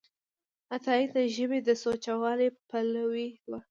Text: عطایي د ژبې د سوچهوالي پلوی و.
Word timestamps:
عطایي 0.75 1.05
د 1.15 1.17
ژبې 1.35 1.59
د 1.67 1.69
سوچهوالي 1.83 2.49
پلوی 2.69 3.27
و. 3.47 3.51